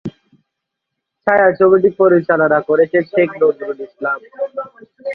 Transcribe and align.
ছায়াছবিটি 1.27 1.89
পরিচালনা 2.01 2.59
করেছেন 2.69 3.03
শেখ 3.11 3.29
নজরুল 3.41 3.79
ইসলাম। 3.87 4.19